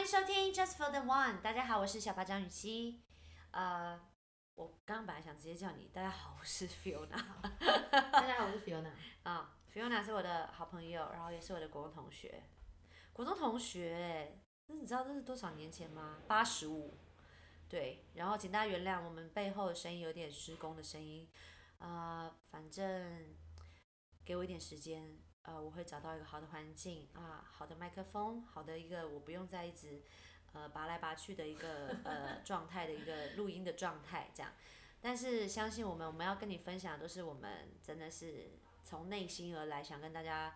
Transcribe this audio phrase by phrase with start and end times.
[0.00, 1.42] 迎收听 Just for the One。
[1.42, 3.02] 大家好，我是小巴张雨绮。
[3.50, 4.00] 呃，
[4.54, 7.22] 我刚刚本来想直接叫你，大家好，我是 Fiona。
[8.10, 8.92] 大家好，我是 Fiona。
[9.24, 12.42] 啊，Fiona 是我的好朋友，然后也是我的国中同学。
[13.12, 16.16] 国中同学，你知道这是多少年前吗？
[16.26, 16.96] 八十五。
[17.68, 21.28] 对，然后请大家原谅我们背后的声音有点施工的声音。
[21.78, 23.36] 啊，反正
[24.24, 25.18] 给我一点时间，
[25.50, 30.00] 呃，我会找到一个好的环境啊，好的麦克风，好的一个我不用再一直
[30.52, 34.52] 呃拔来拔去的一个呃状态的一个录音的状态这样。
[35.00, 40.54] 但是相信我们，我们要跟你分享的都是我们真的是从内心而来，想跟大家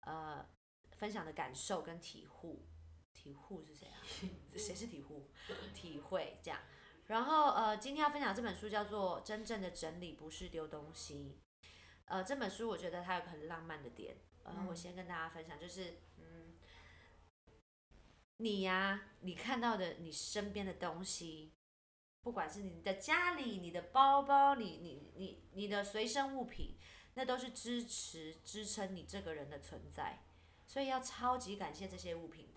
[0.00, 0.44] 呃
[0.90, 2.66] 分享的感受跟体悟。
[3.12, 4.02] 体悟是谁啊？
[4.58, 5.30] 谁是体悟？
[5.72, 6.58] 体会这样。
[7.06, 11.38] 然后呃，今天要分享这本书叫做《真正的整理不是丢东西》。
[12.06, 16.54] 呃，这本书我觉得它有个很浪漫的点，呃，我先跟大家分享，就是嗯，
[18.38, 21.52] 你呀，你看到的你身边的东西，
[22.22, 26.76] 不管是你的家里、你的包包、你你你你的随身物品，
[27.14, 30.24] 那都是支持支撑你这个人的存在，
[30.66, 32.51] 所以要超级感谢这些物品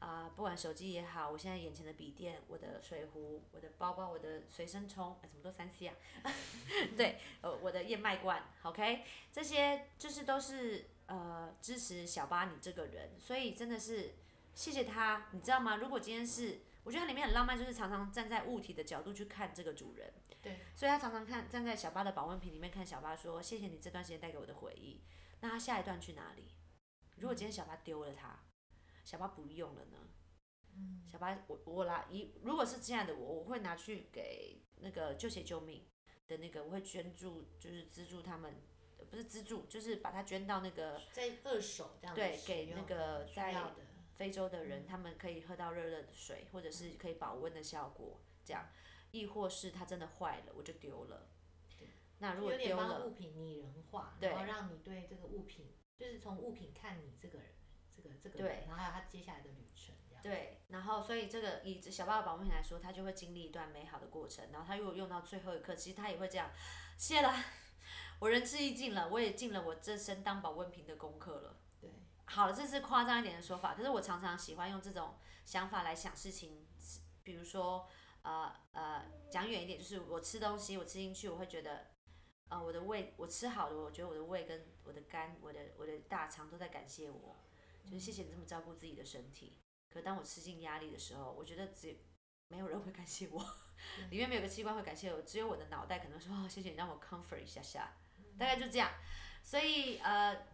[0.00, 0.06] 的。
[0.06, 5.94] 啊，不管手机也好，我现在眼前的笔电、我的水壶、我的包包、我的随身充，哎怎么都三 C 啊？
[6.96, 14.14] 对，呃，我的燕麦罐，OK，这些就是都是呃支持小巴你这个人，所以真的是
[14.54, 15.76] 谢谢他，你知道吗？
[15.76, 25.00] 如果今天是，我觉得它里面很浪漫，就是常常站在物体的角度去看这个主人，对，所以他常常看站在小巴的保温瓶里面看小巴说，谢谢你这段时间带给我的回忆，
[25.40, 26.48] 那他下一段去哪里？
[27.16, 28.38] 如果今天小巴丢了他？
[29.06, 29.98] 小巴不用了呢，
[30.74, 31.00] 嗯。
[31.06, 35.86] 小巴我我拿一如果是这样的我我会拿去给那个救血救命
[36.26, 38.52] 的那个我会捐助就是资助他们
[39.08, 43.54] 不是资助就是把它捐到那个在二手这样对给那个在
[44.16, 48.68] 非洲的人他们可以喝到热热的水或者是可以保温的效果这样。
[49.12, 51.30] 亦或是它真的坏了我就丢了，
[52.18, 57.48] 那如果丢了物品拟人化然后让你对这个物品就是从物品看你这个人。
[57.96, 66.50] 这个这个对，然后还有他接下来的旅程，对，然后所以这个以小爸爸保温瓶来说，他就会经历一段美好的过程，然后他如果用到最后一刻，其实他也会这样，
[66.98, 67.32] 谢了，
[68.20, 71.60] 我仁至义尽了，我也尽了我这身当保温瓶的功课了。
[71.80, 71.90] 对，
[72.24, 75.14] 好了，这是夸张一点的说法，可是我常常喜欢用这种
[75.44, 76.66] 想法来想事情，
[77.22, 77.88] 比如说，
[78.22, 81.92] 呃呃，讲远一点，就是我吃东西，我吃进去，我会觉得，
[82.48, 87.36] 呃，我的胃，我吃好了，我觉得我的胃跟我的肝，我的我的大肠都在感谢我。
[87.86, 89.56] 就是谢谢你这么照顾自己的身体，
[89.88, 91.96] 可当我吃进压力的时候，我觉得只
[92.48, 93.40] 没有人会感谢我，
[94.10, 97.96] 里面没有个器官会感谢我，只有我的脑袋可能说哦谢谢你让我 comfort 一下下，
[98.36, 98.90] 大概就这样。
[99.42, 100.46] 所以呃，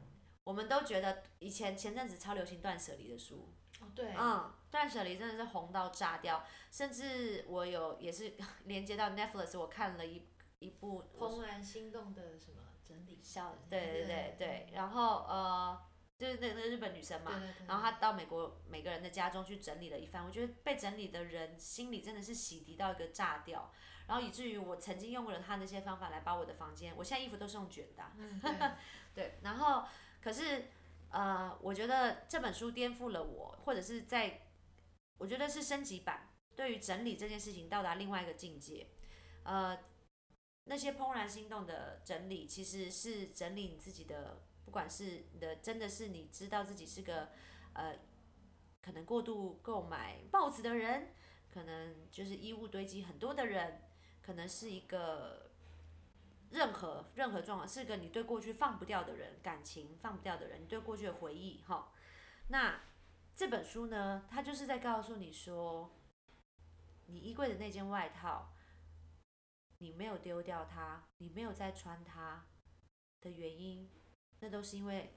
[0.45, 3.49] 我们都觉得以前前阵子超流行断舍离的书，
[3.81, 8.35] 哦对，嗯，断舍离真的是红到炸掉，甚至我有也是
[8.67, 10.23] 连接到 Netflix，我看了一
[10.59, 15.92] 一部怦然心动的什么整理小，对对对对，然后呃。
[16.23, 17.33] 就是那那个日本女生嘛，
[17.67, 23.73] 然后她到美国每个人的家中去整理了一番，我觉得被整理的人心里真的是洗涤到一个炸掉，
[24.07, 28.77] 然后以至于我曾经用过了她那些方法来把我的房间，我现在衣服都是用卷的，
[29.13, 29.83] 对，然后
[30.21, 30.69] 可是
[31.11, 34.43] 呃，我觉得这本书颠覆了我，或者是在，
[35.19, 38.87] 我觉得是升级版，对于整理这件事情到达另外一个境界，
[39.43, 39.77] 呃，
[40.67, 44.45] 那些怦然心动的整理其实是整理你自己的。
[44.73, 47.29] 不管是你的，真的是你知道自己是个，
[47.75, 47.95] 呃，
[48.81, 51.13] 可能过度购买帽子的人，
[51.51, 53.83] 可能就是衣物堆积很多的人，
[54.23, 55.51] 可能是一个
[56.53, 61.93] 任何任何状况，是个你对过去放不掉的人，感情放不掉的人，你对过去的回忆哈。
[62.49, 62.81] 那
[63.37, 66.01] 这本书呢，它就是在告诉你说，
[67.09, 68.55] 你衣柜的那件外套，
[69.81, 72.47] 你没有丢掉它，你没有再穿它
[73.21, 73.91] 的原因。
[74.43, 75.15] 那都是因为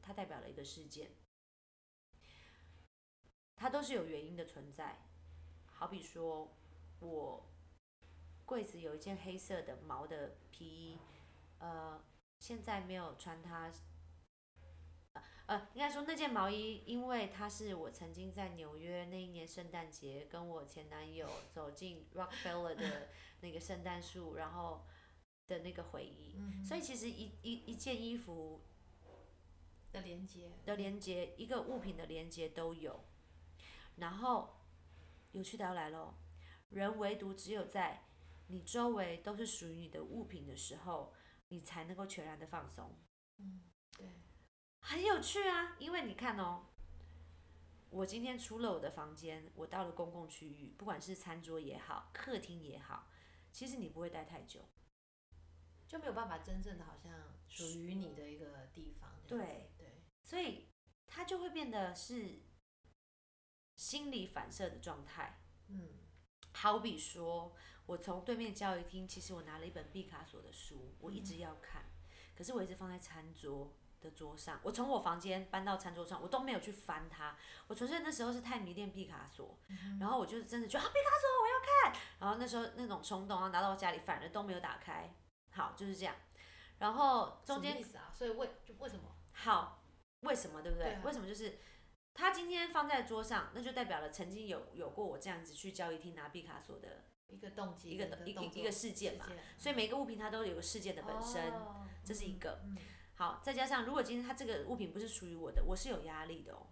[0.00, 1.10] 它代表了一个事件，
[3.56, 4.96] 它都是有原因的存在。
[5.66, 6.50] 好比说，
[7.00, 7.44] 我
[8.46, 10.98] 柜子有一件黑色的毛的皮衣，
[11.58, 12.02] 呃，
[12.40, 13.70] 现在没有穿它。
[15.44, 24.86] 呃，应该说那件毛衣，因为它是我曾经在纽约那一年圣诞节跟我前男友走进 Rockefeller 的那个圣诞树，然后。
[25.46, 28.62] 的那个回忆，所以其实一一一件衣服
[29.92, 33.04] 的连接的连接，一个物品的连接都有。
[33.96, 34.60] 然后
[35.32, 36.14] 有趣的要来喽，
[36.70, 38.04] 人唯独只有在
[38.48, 41.14] 你周围都是属于你的物品的时候，
[41.48, 42.98] 你才能够全然的放松。
[43.38, 43.62] 嗯，
[43.96, 44.22] 对，
[44.80, 46.66] 很有趣啊，因为你看哦，
[47.90, 53.08] 我今天出了我的房间，我到了公共区域，不管是餐桌也好，客厅也好，
[53.52, 54.68] 其实你不会待太久，
[55.86, 57.12] 就没有办法真正的好像
[57.46, 59.10] 属于你的一个地方。
[59.26, 60.68] 对对，所以
[61.06, 62.42] 它就会变得是
[63.76, 65.40] 心理反射的状态。
[65.68, 65.88] 嗯，
[66.52, 67.54] 好比说，
[67.86, 71.84] 我从对面教育厅，其实我拿了一本毕卡索的书，我一直要看，
[72.36, 73.74] 可是我一直放在餐桌。
[74.04, 77.34] 的桌上，我从我房间搬到餐桌上，我都没有去翻它。
[77.68, 79.58] 我纯粹那时候是太迷恋毕卡索，
[79.98, 82.02] 然后我就真的觉得啊，毕卡索我要看。
[82.18, 85.10] 然后那时候那种冲动，然后拿到我家里，反而都没有打开。
[85.54, 86.14] 好，就是这样。
[86.78, 88.12] 然后中间意思啊？
[88.12, 89.16] 所以为就为什么？
[89.32, 89.82] 好，
[90.20, 90.98] 为什么对不对？
[91.04, 91.58] 为什么就是
[92.12, 99.26] 他今天放在桌上，那就代表了曾经有有过我这样子去交易厅拿毕卡索的一个动机，一个一个一个事件嘛。
[99.56, 101.52] 所以每个物品它都有个事件的本身，
[102.04, 102.60] 这是一个。
[103.14, 106.66] 好，再加上如果今天他这个物品不是属于我的，我是有压力的哦。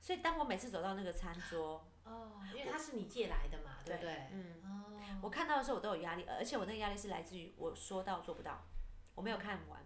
[0.00, 4.28] 所以当我每次走到那个餐桌，哦，因为它是你借来的嘛，对不对？
[4.32, 4.62] 嗯。
[4.64, 4.84] 哦。
[5.20, 8.64] 我看到的时候我都有压力，而且我那个压力是来自于我说到做不到，
[9.14, 9.80] 我没有看完。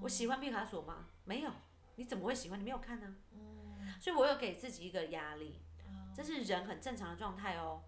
[0.00, 1.06] 我喜欢毕卡索吗？
[1.24, 1.50] 没有。
[1.96, 2.58] 你怎么会喜欢？
[2.58, 3.16] 你没有看呢。
[3.32, 3.94] 嗯。
[4.00, 5.62] 所以我有给自己一个压力，
[6.14, 7.82] 这是人很正常的状态哦。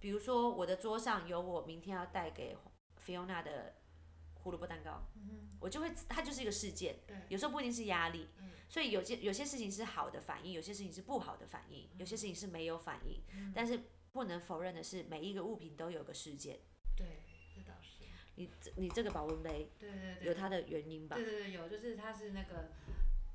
[0.00, 2.56] 比如说我的桌上有我明天要带给
[2.96, 3.74] 菲欧娜的。
[4.44, 5.02] 胡萝卜蛋糕，
[5.58, 6.96] 我就会，它就是一个事件，
[7.28, 8.28] 有时候不一定是压力，
[8.68, 13.22] 所以有些有些事情是好的反应，有些事情是不好的反应，有些事情是没有反应，
[13.54, 13.80] 但是
[14.12, 16.60] 不能否认的是，每一个物品都有个事件。
[16.94, 17.24] 对，
[17.56, 18.04] 这倒是。
[18.36, 21.16] 你你这个保温杯，对对对，有它的原因吧？
[21.16, 22.70] 对对对，有，就是它是那个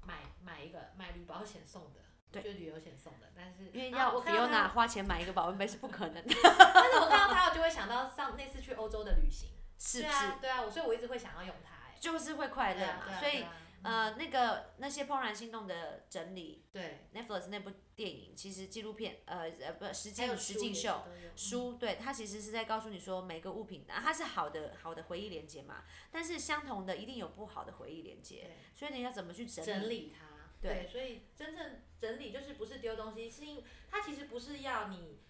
[0.06, 2.02] 买买一个买旅保险送的，
[2.32, 6.36] 对，就旅游险送的，但是因为要不要拿花钱买一个保温杯是不可能的。
[6.36, 9.50] 但是我看到它，我就会想到上那次去欧洲的旅行。
[9.80, 10.14] 是不是？
[10.42, 13.20] 对啊，我所以我一直会想要用它，哎，就是会快乐嘛。
[13.20, 13.46] 所以
[13.82, 21.02] 呃，那个那些怦然心动的整理，对，Netflix 那部电影其实纪录片，呃呃不，实境实境秀
[21.38, 30.26] 书，对，它其实是在告诉你说每个物品，啊它是好的好的回忆连接嘛，但是相同的一定有不好的回忆连接，所以你要怎么去整整理它？
[30.62, 35.22] 对，所以真正整理就是不是丢东西，是因它其实不是要你，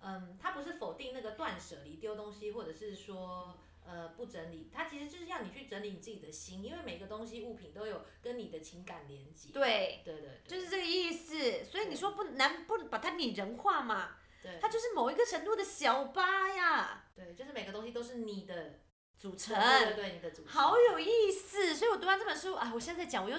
[0.00, 3.58] 嗯，它不是否定那个断舍离丢东西，或者是说。
[3.90, 9.48] 呃，不整理，它其实就是要你去整理你自己的心，因为每个东西物品都有跟你的情感连接。
[9.50, 11.64] 对，对对，就是这个意思。
[11.64, 14.18] 所以你说不难不把它拟人化嘛？
[14.42, 17.06] 对，它就是某一个程度的小八呀。
[17.14, 18.80] 对，就是每个东西都是你的
[19.16, 19.58] 组成。
[19.58, 20.52] 对对，你的组成。
[20.52, 23.38] 好有意思，所以我读完这本书，啊，我现在在讲，我又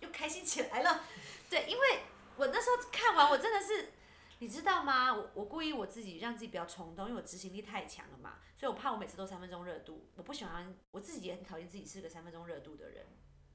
[0.00, 1.04] 又开心起来了。
[1.48, 2.00] 对，因为
[2.36, 3.92] 我那时候看完，我真的是。
[4.40, 5.14] 你知道吗？
[5.14, 13.06] 我我故意我自己让自己比较冲动，因为我执行力太强了嘛，所以我怕我每次都三分钟热度，我不喜欢，我自己也很讨厌自己是个三分钟热度的人。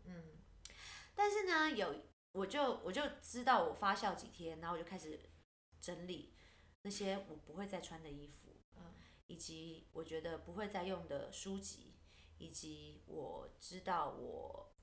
[0.05, 0.37] 嗯，
[1.13, 1.93] 但是呢，有
[2.31, 5.19] 我就我就知道我发酵几天，然后我就开始
[5.81, 6.33] 整理
[6.81, 8.93] 那些我不会再穿的衣服，嗯，
[9.27, 11.97] 以及我觉得不会再用的书籍，
[12.37, 14.73] 以及我知道我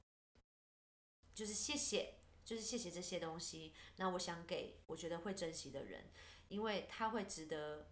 [1.34, 2.16] 就是谢谢。
[2.46, 6.04] 就是谢谢这些东西，那我想给我觉得会珍惜的人，
[6.46, 7.90] 因为他会值得，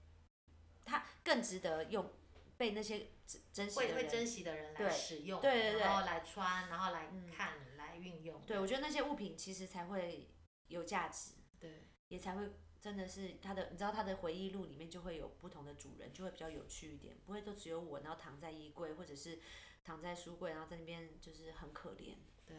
[0.84, 2.08] 他更值得用
[2.56, 3.08] 被那些
[3.52, 8.40] 珍惜会会珍惜的人来使用，对对对，然后来穿，然后来看，来运用。
[8.46, 10.30] 对，我觉得那些物品其实才会
[10.68, 12.49] 有价值，对，也才会
[12.80, 19.40] 真的是他的，你知道他的回忆录里面就会有不同的主人，就会比较有趣一点，不会都只有我，然后躺在衣柜或者是
[19.82, 22.14] 躺在书柜，然后在那边就是很可怜，
[22.46, 22.56] 对。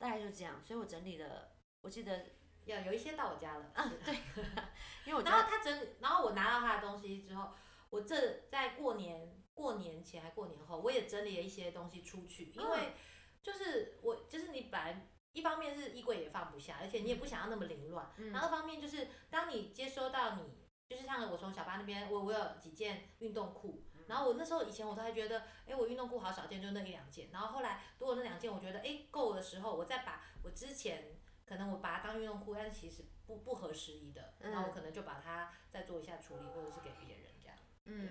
[0.00, 1.52] 大概就这样，所以我整理了，
[1.82, 2.24] 我记得
[2.64, 3.70] 要有一些到我家了。
[3.74, 4.14] 嗯，对，
[5.04, 7.50] 因为我然后他整理，然后我拿到他的东西之后，
[7.90, 12.94] 我这在过年过年前还过年后，我也整理了一些东西出去，因为
[13.42, 23.84] 就是我就是你本来一方面是衣柜也放不下，而且你也不想要那么凌乱，然后二方面就是当你接收到你就是像我从小巴那边，我我有几件运动裤。
[24.10, 27.30] 然后我那时候以前我都还觉得，哎，我运动裤好少见，就那一两件。
[27.30, 37.56] 然后后来如果那两件，我觉得哎够的时候，我再把我之前可能我把它当运动裤，但是其实不不合时宜的，然后我可能就把它再做一下处理，或者是给别人这样。
[37.84, 38.10] 嗯，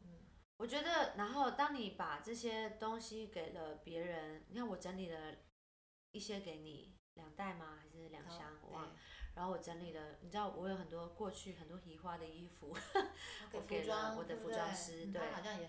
[0.00, 0.06] 嗯，
[0.56, 5.34] 我觉得，然后当你把这些东西给了别人，你看我整理了
[6.12, 7.65] 一些给你，两袋吗？
[9.36, 12.74] 然后我整理了，你知道我有很多过去很多移花的衣服，
[13.52, 15.20] 我给了我的服装师，对，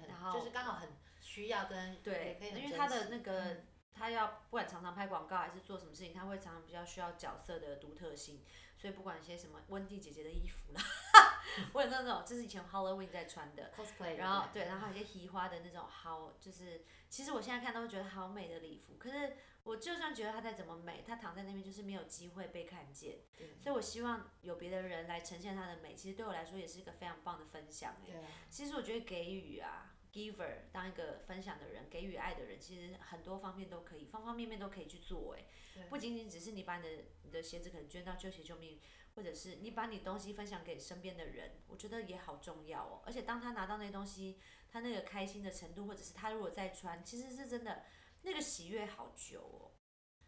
[0.08, 0.88] 然后就是刚好很
[1.20, 8.42] 需要跟对，因为他的那个他要不管常常拍广告还是做什么事情，他会常常比较需要角色的独特性，
[8.78, 10.82] 所以不管一些什么温蒂姐姐的衣服啦，
[11.74, 19.36] 我有那种，就是以前 Halloween 在穿的 cosplay，然后对，然后还有一些奇花的那种好，就是其实我现在看都会觉得好美的礼服，可是
[19.68, 23.20] 我就算觉得她再怎么美，她躺在那边就是没有机会被看见，
[23.60, 28.14] 所以我希望有别的人来呈现她的美，其实对我来说也是一个非常棒的分享哎。
[28.50, 35.46] 其实我觉得给予啊，giver 当一个分享的人，给予爱的人，其实很多方面都可以，方方面面都可以去做哎。
[35.90, 38.80] 不仅仅只是你把你的你的鞋子可能捐到救鞋救命，
[39.16, 43.02] 或者是你把你东西分享给身边的人，我觉得也好重要哦。
[43.06, 47.84] 而且当他拿到那东西，他那个开心的程度，或者是他如果再穿，其实是真的
[48.28, 49.72] 那个喜悦好久哦。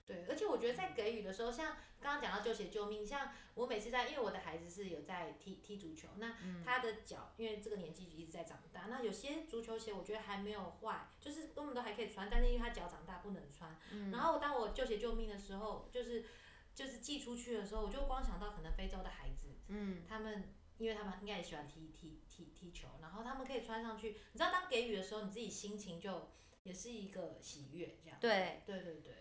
[0.06, 13.78] 对，而且我觉得在给予的时候，像刚刚讲到救鞋救命，像我每次在，因为我的孩子是有在踢踢足球，那他的脚因为这个年纪一直在长大，那有些足球鞋我觉得还没有坏，就是根本都还可以穿，但是因为他脚长大不能穿。
[14.12, 16.26] 然后当我救鞋救命的时候，就是
[16.74, 26.32] 就是寄出去的时候，我就光想到可能非洲的孩子，嗯，他们因为他们应该也喜欢踢踢踢踢球，然后他们可以穿上去，你知道当给予的时候，你自己心情就
[26.64, 28.18] 也是一个喜悦这样。
[28.20, 29.14] 对对对对。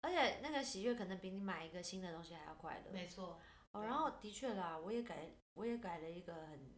[0.00, 2.92] 而且那个喜悦可能比你买一个新的东西还要快乐。
[2.92, 3.40] 没错。
[3.72, 6.74] 哦，然后的确啦，我也改，我也改了一个很，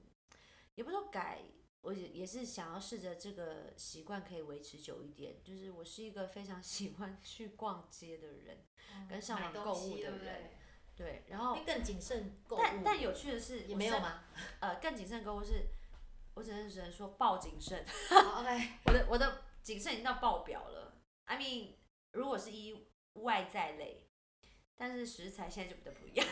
[0.76, 1.42] 也不说改，
[1.80, 5.42] 我也也是想要试着这个习惯可以维持久一点。
[5.42, 8.64] 就是我是一个非常喜欢去逛街的人，
[9.08, 10.50] 跟上网购物的人。
[10.94, 11.58] 对，然后。
[11.66, 12.60] 更谨慎购物。
[12.62, 14.24] 但但有趣的是，也没有吗？
[14.60, 15.66] 呃，更谨慎购物是，
[16.34, 17.84] 我只能只能说爆谨慎。
[18.10, 18.70] OK。
[18.86, 21.02] 我的我的谨慎已经到爆表了。
[21.24, 21.74] I mean，
[22.12, 22.86] 如果是一。
[23.22, 24.10] 外在类，
[24.76, 26.26] 但是食材现在就比较不一样。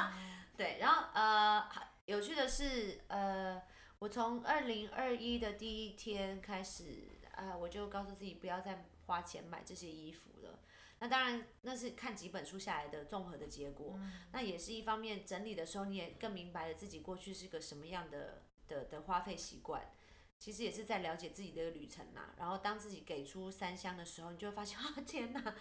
[0.56, 1.62] 对，然后呃，
[2.06, 3.60] 有趣的是，呃，
[3.98, 10.60] 我从二零二一的第一天开始，呃，我就告诉自己不要再花钱买这些衣服了。
[11.00, 14.00] 那当然，那是看几本书下来的综合的结果。
[14.32, 19.92] 那也是一方面，整理的时候你也更明白了自己过去是个什么样的的的花费习惯。
[20.40, 22.34] 其实也是在了解自己的旅程呐。
[22.36, 25.54] 然后当自己给出三箱的时候，你就会发现， 啊，天哪！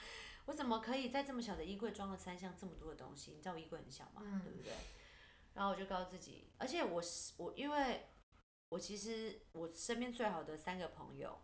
[0.46, 3.34] 我怎么可以在这么小的衣柜装了三箱这么多的东西？
[3.34, 4.74] 你知道我衣柜很小嘛，对不对？
[5.54, 8.08] 然后我就告诉自己，而且我是我，因为
[8.70, 11.38] 我其实我身边最好的三个朋友，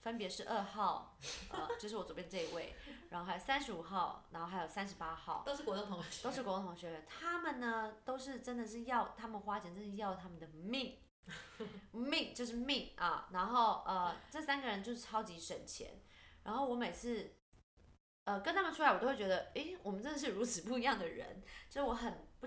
[0.00, 1.18] 分别是二号，
[1.50, 2.74] 呃，就是我左边这一位，
[3.10, 7.04] 然后还有三十五号，然后还有三十八号，都是国中同学，都是国中同学。
[7.06, 10.98] 他们呢，都是真的是要他们花钱，真是要他们的命，
[11.92, 13.28] 命就是命啊。
[13.32, 16.02] 然后呃，这三个人就是超级省钱。
[16.44, 17.36] 然后我每次。
[18.24, 21.42] 呃，跟他们出来，我都会觉得，诶，我们真的是如此不一样的人。
[21.68, 22.46] 就是我很不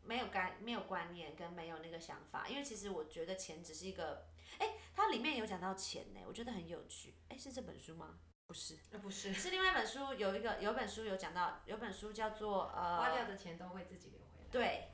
[0.00, 4.26] 没有概没有观念跟没有那个想法，因为其实我觉得钱只是一个，
[4.58, 7.14] 诶，它里面有讲到钱呢，我觉得很有趣。
[7.28, 8.20] 诶，是这本书吗？
[8.46, 14.46] 不是，不是，是另外一本书，有一个有本书有讲到，有本书叫做呃，花掉的钱都会自己留回来。
[14.50, 14.91] 对，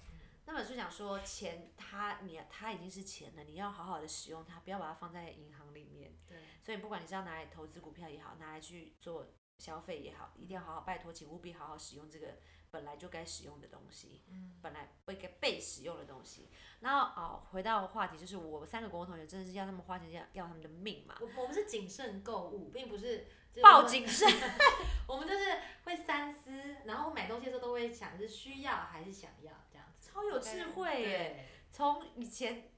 [0.49, 6.17] 那本书讲说钱，它你它已经是钱了，你要好好的使用它，不要把它放在银行里面。
[6.27, 9.35] 对，所以不管你是要拿来投资股票也好，拿来去做。
[9.59, 12.39] 消费也好，一定要好好拜托，请务必好好使用这个
[12.71, 14.23] 本来就该使用的东西，
[14.63, 16.49] 本来不应该被使用的东西。
[16.79, 21.17] 然后哦，回到话题，就是我三个国中同学真的是要他们花钱要要他们的命嘛。
[21.21, 23.27] 我我们是谨慎购物，并不是
[23.61, 24.33] 报谨慎，
[25.09, 29.78] 我们就是会三思，然后买东西的时候都会想是需要还是想要这样子。
[30.19, 31.47] 超有智慧耶！
[31.71, 32.73] 从以前，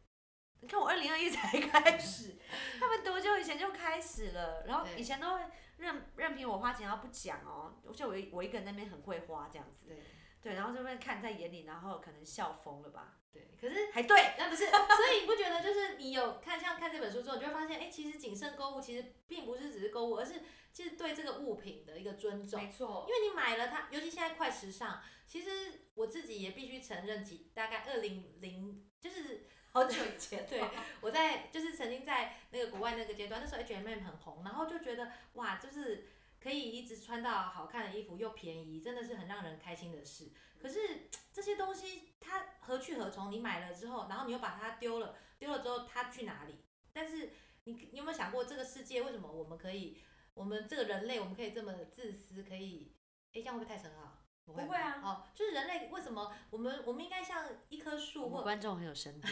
[0.61, 2.37] 你看我二零二一才 开始，
[2.78, 4.64] 他们多久以前就开始了？
[4.66, 5.42] 然后以前都会。
[5.80, 9.97] 任任凭我花钱，然后不讲哦，就我我一个人那边很会花这样子，对，
[10.42, 20.42] 对，然后就被看在眼里，然后可能笑疯了吧，对，可是还对，那不是，所以你不觉得就是你有看像看这本书之后，你就会发现，哎，其实谨慎购物其实并不是只是购物，而是
[20.73, 25.50] 其实对这个物品的一个尊重，没错，因为你买了它，尤其现在快时尚，其实
[25.94, 29.47] 我自己也必须承认，几大概二零零就是。
[29.73, 30.61] 好久以前，对，
[31.00, 36.09] 我在就是曾经在那个国外那个阶段，那时候 H&M 很红，然后就觉得哇，就是
[36.42, 40.32] 可以一直穿到好看的衣服又便宜，真的是很让人开心的事。
[40.59, 43.30] 可是这些东西它何去何从？
[43.30, 46.64] 你买了之后，然后你又把它丢了，丢了之后它去哪里？
[46.92, 47.30] 但是
[47.64, 50.02] 你你有没有想过，这个世界为什么我们可以，
[50.35, 52.42] 我们这个人类我们可以这么自私？
[52.42, 52.97] 可以，
[53.32, 54.16] 哎，这样会不会太深奥？
[54.44, 59.28] 不会啊，哦，就是人类为什么我们我们应该像一棵树或观众很有深度，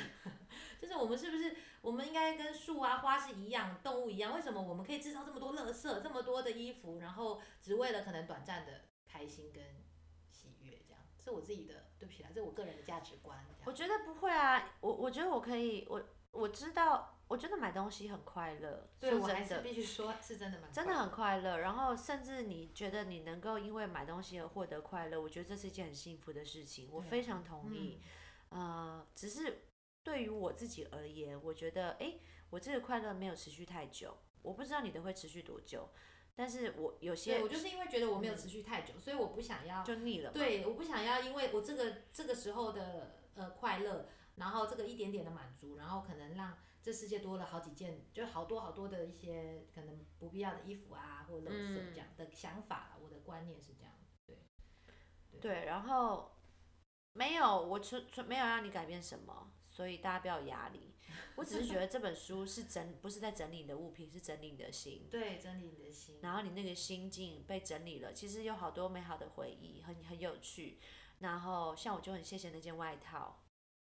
[0.80, 4.34] 就是我们是不是我们应该跟树啊花是一样动物一样？
[4.34, 9.62] 为什么我们可以制造这么多垃圾这么多的衣服，然后只为了可能短暂的开心跟
[10.30, 10.82] 喜悦？
[10.86, 13.38] 这样是我自己的，对不起啊，这是我个人的价值观。
[13.64, 17.14] 我觉得不会啊，我我觉得我可以，我我知道。
[17.28, 21.58] 我觉得买东西很快乐，对我还是必须说是真的蛮真的很快乐。
[21.58, 26.88] 然后甚至你觉得你能够因为买东西而获得快乐，我觉得这是一件很幸福的事情。
[26.90, 28.00] 我非常同意。
[28.48, 29.64] 呃，只是
[30.02, 32.14] 对于我自己而言，我觉得，哎，
[32.50, 35.90] 我这个快乐没有持续太久，我不知道你的会持续多久，
[36.34, 53.92] 但是我有些，我就是因为觉得我没有持续太久，所以我不想要就腻了，对，我不想要，因为我这个这个时候的呃快乐，然后这个一点点的满足，然后可能让这世界多了好几件，就好多好多的一些可能不必要的衣服啊，或者垃圾这样的想法，我的观念是这样，
[54.24, 54.38] 对，
[55.38, 56.32] 对，然后
[57.12, 59.52] 没有，我纯纯没有让你改变什么。
[59.78, 60.92] 所以大家不要有压力，
[61.36, 65.06] 我只是觉得这本书是整，不是在整理你的物品，是整理你的心。
[65.08, 66.18] 对，整理你的心。
[66.20, 70.80] 然后你那个心境被整理了，其实有好多美好的回忆，很很有趣。
[71.20, 73.44] 然后像我就很谢谢那件外套，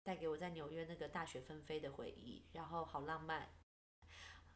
[0.01, 3.49] 带给我在纽约那个大雪纷飞的回忆，然后好浪漫。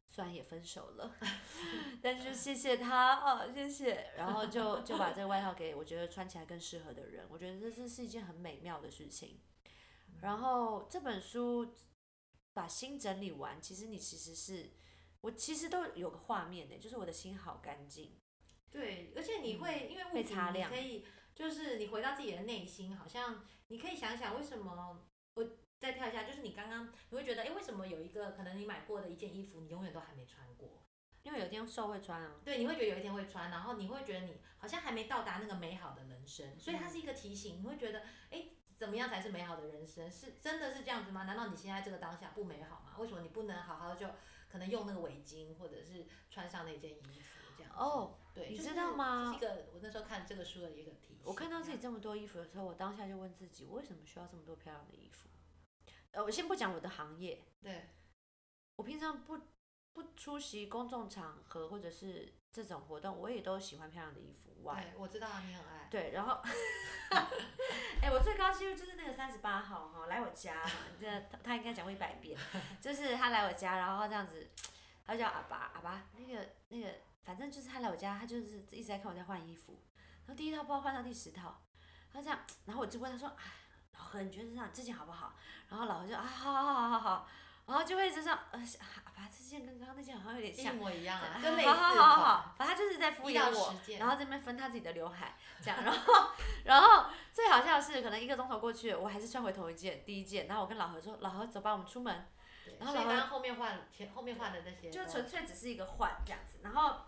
[0.08, 1.16] 虽然也分手了，
[2.02, 4.14] 但是谢谢他啊，谢谢。
[4.18, 9.40] 然后就就把这个外套给我觉得穿起来更适合的人，我觉得这这是一件很美妙的事情。
[10.22, 11.76] 然后这本书
[12.54, 14.72] 把心整理完，其实你其实是
[15.22, 18.20] 我其实都有个画面的，就是我的心好干净。
[18.70, 25.50] 对，而且你会因为物品，你可以就是你回到自己的内心，好像你可以想想为什么我
[25.80, 30.84] 再跳一下，就是你刚刚你会觉得，哎，为什么有一个可能你买过的一件衣服，你永远都还没穿过？
[31.24, 32.42] 因为有一天瘦会穿啊。
[32.44, 38.50] 对，你会觉得有一天会穿，然后你会觉得你好像还没到达那个美好的人生，所以它是一个提醒，你会觉得，哎。
[38.80, 40.10] 怎么样才是美好的人生？
[40.10, 41.24] 是真的是这样子吗？
[41.24, 42.96] 难道你现在这个当下不美好吗？
[42.98, 44.08] 为什么你不能好好就
[44.50, 47.74] 可能用那个围巾，或者是穿上那件衣服这样？
[47.76, 49.34] 哦，对，你知道吗？
[49.34, 51.18] 是一个我那时候看这个书的一个提醒。
[51.26, 55.28] 我看到自己这么多衣服的时候，我当下就问自己，我为什么需要这么多漂亮的衣服？
[56.12, 57.90] 呃，我先不讲我的行业，对，
[58.78, 59.38] 我平常不
[60.02, 64.50] 不出席公众场合或者是这种活动，我也都喜欢漂亮的衣服。
[64.64, 65.88] 对，我知道你很爱。
[65.90, 66.42] 对，然后。
[68.02, 72.40] 哎，我最高纪录就是那个三十八号哈，来我家嘛，这他他应该讲过一百遍，
[72.80, 74.48] 就是他来我家，然后这样子，
[75.06, 76.88] 他叫阿爸阿爸，那个那个，
[77.24, 79.82] 反正就是他来我家，他就是一直在看我在换衣服，
[80.26, 81.62] 然后第一套不知道换到第十套，
[82.14, 83.44] 他这样，然后我就问他说，哎，
[83.94, 85.36] 老何你觉得这样这件好不好？
[85.68, 87.28] 然后老何就啊好好好好好。
[87.70, 88.60] 然后就会知道，呃，
[89.16, 96.32] 把这件跟刚刚那件好像有点像，一模一样啊， 好好好好，反正就是在敷衍我，然后这边分他自己的刘海，这样，然后，
[96.66, 102.28] 然后最好笑的是，可能一个钟头过去，我还是穿回头一件，第一件，然后我跟老何说，老何走吧，我们出门，
[102.80, 107.02] 然后老何后面换前后面换的那些，就纯粹只是一个换这样子，然后。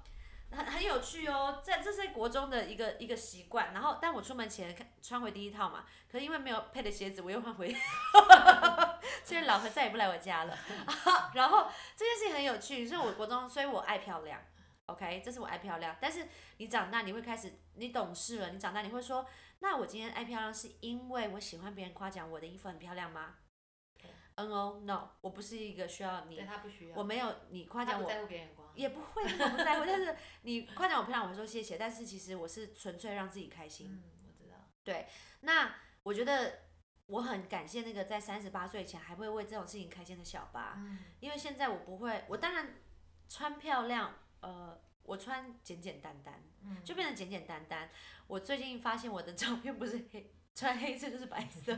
[0.52, 7.74] 很很有趣哦，在这是国中的一个一个习惯，然后但我出门前看穿回第一套嘛，可是因为没有配的鞋子，我又换回，
[9.24, 10.58] 所以老何再也不来我家了。
[11.34, 14.42] 然后这件事情很有趣，所以我国中，所以我爱漂亮
[14.88, 15.96] ，OK，这是我爱漂亮。
[16.02, 19.26] 但是你长大你会开始，你懂事了，你长大你会说，
[19.60, 23.36] 那我今天爱漂亮是因为我喜欢别人夸奖我的衣服很漂亮吗？
[24.36, 26.40] 嗯哦，no，我不是一个需要你，
[26.96, 28.10] 我没有你夸奖我，
[28.74, 31.78] 也不会我不在乎，但是你夸奖我漂亮，我会说谢谢。
[31.78, 33.88] 但是其实我是纯粹让自己开心。
[33.92, 34.56] 嗯，我知道。
[34.84, 35.08] 对，
[35.42, 36.60] 那我觉得
[37.08, 40.82] 我很感谢那个在三十八岁前还会为这种事情开心的小八，
[41.20, 42.76] 因为现在我不会，我当然
[43.28, 46.42] 穿漂亮，呃，我穿简简单单，
[46.84, 47.90] 就变得简简单单。
[48.28, 50.34] 我最近发现我的照片不是黑。
[50.54, 51.76] 穿黑色就是白色，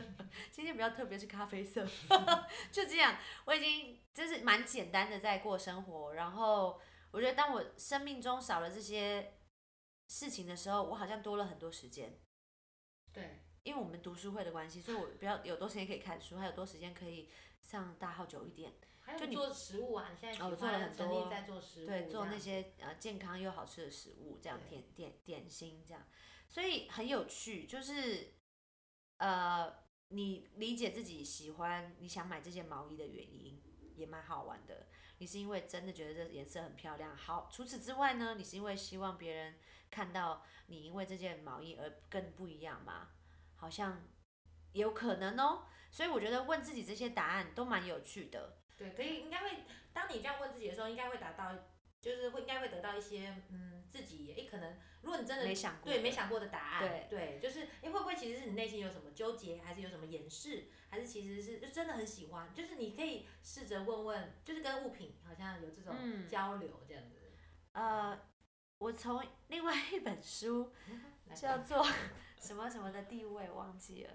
[0.50, 1.86] 今天比较特别是咖啡色，
[2.72, 6.14] 就这样，我已经就是蛮简单的在过生活。
[6.14, 6.80] 然后
[7.12, 9.38] 我觉得当我生命中少了这些
[10.08, 12.20] 事情的时候，我好像多了很多时间。
[13.12, 17.30] 对，因为我们读书会的关系，所以我比较有多时间可以看书，还有多时间可以
[17.62, 18.74] 上大号久一点。
[19.16, 26.02] 就你做食物啊，你现在哦做了很多，在做食物，对，做那些呃健康又好吃的食物，这样点点点心这样，
[26.48, 28.34] 所以很有趣，就是。
[29.24, 29.74] 呃，
[30.08, 33.58] 你理解自己喜欢你想买这件毛衣的原因
[33.96, 34.86] 也蛮好玩的。
[35.16, 37.16] 你是因为真的觉得这颜色很漂亮。
[37.16, 39.54] 好，除此之外呢，你是因为希望别人
[39.90, 43.12] 看到你因为这件毛衣而更不一样吗？
[43.56, 44.04] 好像
[44.72, 45.64] 有可能哦。
[45.90, 48.58] 所以我觉得问自己这些答案都蛮有趣的。
[48.76, 51.50] 对，可以应该会，当你这样问自己的时候，应该会达到。
[52.04, 65.96] 就是会应该会得到一些嗯自己也可能如果你真的没想过对没想过的答案对对就是哎会不会其实是你内心有什么纠结还是有什么掩饰还是其实是就真的很喜欢就是你可以试着问问就是跟物品好像有这种
[66.28, 67.16] 交流这样子
[67.72, 68.20] 呃
[68.76, 70.74] 我从另外一本书
[71.34, 71.86] 叫做
[72.38, 74.10] 什么什么的地位忘记了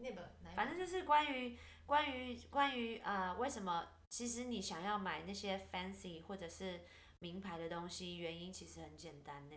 [0.00, 0.24] 那本
[0.56, 3.93] 反正就是关于关于关于呃为什么。
[4.16, 6.82] 其实你想要买那些 fancy 或者是
[7.18, 9.56] 名牌的东西，原因其实很简单呢。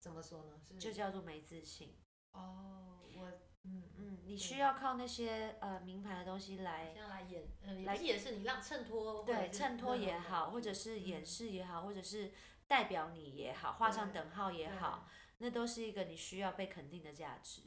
[0.00, 0.60] 怎么说呢？
[0.80, 1.94] 就叫做没自信。
[2.32, 3.30] 哦，我
[3.62, 12.32] 嗯嗯，你需要靠那些呃名牌的东西来，来演，来也是你让衬托，对，衬托也好，或者是掩饰也好，或者是
[12.66, 17.62] 代表你也好，画上等号也好，那都是一个你需要被肯定的价值。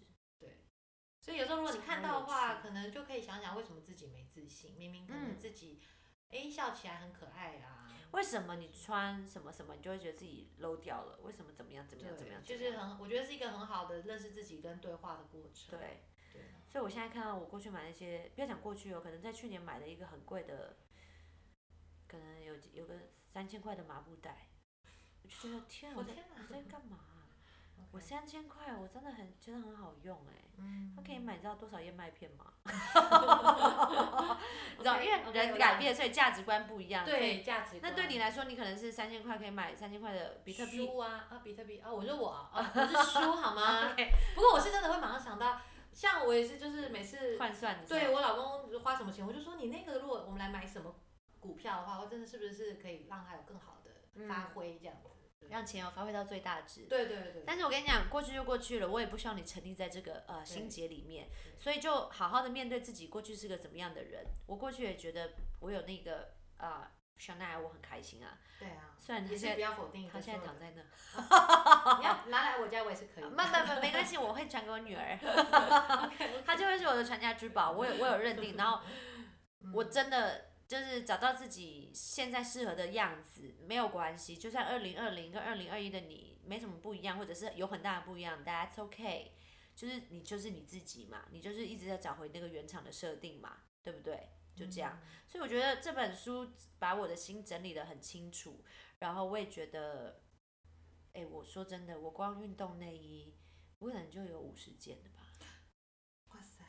[1.23, 5.81] 对，所以有时候如果你看到的话，可能就可以想想为什么自己没自信，明明可能自己，
[6.29, 7.79] 哎，笑起来很可爱啊。
[8.12, 11.17] 为什么你穿什么什么，你就会觉得自己 low 掉了？
[11.23, 12.43] 为什么怎么样怎么样怎么样？
[12.43, 15.79] 就是很，我觉得是一个很好的认识自己跟对话的过程。
[15.79, 20.77] 对，对所以我现在看到我过去买那些，不要讲过去哦，可能在去年买的一个很贵的，
[22.07, 24.49] 可能有有个三千块的麻布袋，
[25.23, 26.99] 我就觉得天啊，我在我在干嘛？
[27.91, 30.41] 我三千块，我真的很觉得很好用哎，
[30.96, 32.54] 它可以买到多少燕麦片吗？
[34.78, 37.06] 你知道，因为人改变，所以价值观不一样。
[37.06, 37.80] 对，价值。
[37.82, 40.86] 那对你来说，你可能是三千块可以买三千块的比特币。
[40.86, 41.91] 书啊啊，比特币啊！
[41.91, 43.93] 我说我啊，不是书好吗？
[44.36, 45.62] 不过我是真的会马上想到，
[45.93, 47.86] 像我也是，就是每次换算。
[47.88, 50.96] 对我老公花什么钱，我就说你那个，如果我们来买什么
[51.39, 53.91] 股票的话，我真的是不是可以让他有更好的
[54.28, 55.10] 发挥这样子。
[55.49, 56.82] 让钱有发挥到最大值。
[56.89, 57.43] 对对对。
[57.45, 64.25] 但是我跟你讲，过去就过去了，我也不希望你沉溺在这个呃心结里面，所以就好好的面对自己过去是个怎么样的人。
[64.47, 68.38] 我过去也觉得我有那个啊香奈儿，我很开心啊。
[68.60, 68.95] 对啊。
[68.97, 70.82] 虽然他现在不要否定，他现在躺在那。
[71.99, 73.23] 你要拿来我家我也是可以。
[73.25, 75.17] 慢慢慢，没关系，我会传给我女儿。
[76.45, 78.79] 他就会是我的传家之宝，我有我有认定，然后
[79.73, 80.52] 我真的。
[80.73, 84.36] 就是找到自己现在适合的样子，没有关系。
[84.36, 89.33] 就算二零二零跟二零二一的你没什么不一样，或者是有很大的不一样，That's okay。
[89.75, 94.29] 就是你就是你自己嘛，你就是一直在找回那个原厂的设定嘛，对不对？
[94.55, 94.99] 就这样。
[95.27, 98.65] 所以我觉得这本书把我的心整理的很清楚，
[98.97, 100.23] 然后我也觉得，
[101.12, 103.36] 哎，我说真的，我光运动内衣，
[103.77, 105.27] 我可能就有五十件的吧。
[106.29, 106.65] 哇塞！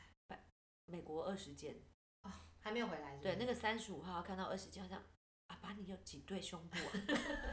[0.85, 1.81] 美国二十件。
[2.65, 3.15] 还没有回来。
[3.21, 4.99] 对，那个三十五号看到二十七，好像
[5.45, 6.79] 啊，把你有几对胸部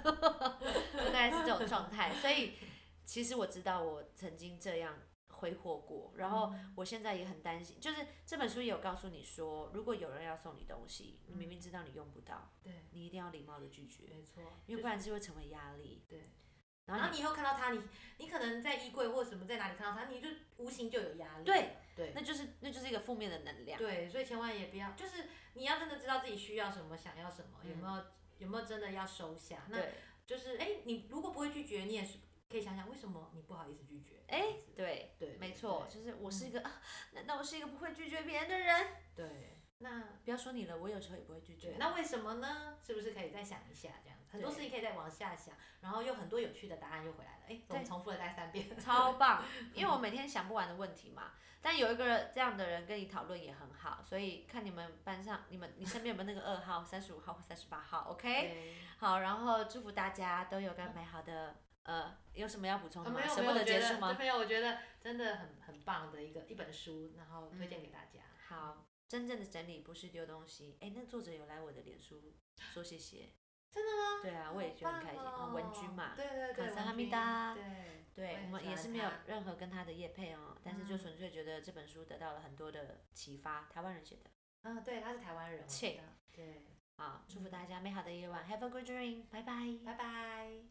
[0.09, 0.59] 啊？
[0.97, 2.15] 大概是这种状态。
[2.15, 2.55] 所以
[3.05, 4.99] 其实我知道我曾经这样
[5.29, 7.79] 挥霍过，然后我现在也很担心。
[7.79, 16.03] 就是这本书也有告诉你说，如果有人要送你东西，你明明知道你用不到，对，你一定要礼貌的拒绝，没错，因为不然就会成为压力。
[16.09, 16.23] 对。
[16.87, 17.81] 然后你以后看到他，你
[18.19, 21.45] 你可能在衣柜或什么在哪里看到他，你就无形就有压力。
[21.45, 21.77] 对。
[21.95, 23.79] 对，那就是那就是一个负面的能量。
[23.79, 28.05] 对，所以千万也不要，就是你要真的知道自己需要什么，想要什么，有没有
[28.39, 29.59] 有没有真的要收下？
[29.69, 29.77] 那
[30.27, 32.17] 就是哎，你如果不会拒绝，你也是
[32.51, 34.23] 可以想想为什么你不好意思拒绝。
[34.27, 36.81] 哎，对对，没错，就是我是一个啊，
[37.13, 38.87] 难道我是一个不会拒绝别人的人？
[39.15, 41.77] 对，那不要说你了，我有时候也不会拒绝。
[41.79, 42.79] 那为什么呢？
[42.83, 44.19] 是不是可以再想一下这样？
[44.31, 47.43] 很多事情可以再往下想，然后又很多有趣的答案又回来了。
[47.49, 49.45] 哎，我们重复了大概三遍， 超棒！
[49.75, 51.33] 因为我每天想不完的问题嘛。
[51.65, 63.21] 但有一个这样的人跟你讨论也很好，所以看你们班上，你们你身边有没有那个二号、 三十五号或三十八号？OK，好，然后祝福大家都有个美好的，呃，有什么要补充的吗？
[63.29, 64.17] 舍不得结束吗？
[64.19, 68.21] 没有，我觉得真的很很棒的一个一本书，然后推荐给大家。
[68.49, 70.79] 好，真正的整理不是丢东西。
[70.81, 73.29] 哎，那作者有来我的脸书说谢谢。
[73.71, 74.23] 真的吗？
[74.23, 75.21] 对啊，我也觉得很开心。
[75.53, 77.63] 文君嘛，对对对，卡萨哈密达，对。
[78.15, 83.69] 对我们也是没有任何跟他的业配哦，但是就纯粹觉得这本书得到了很多的启发。
[83.71, 84.31] 台湾人写的，
[84.63, 85.69] 嗯，对，他是台湾人。
[85.69, 86.01] 切，
[86.33, 86.63] 对，
[86.97, 90.63] 好，祝福大家美好的夜晚，Have a good dream，拜拜，拜拜。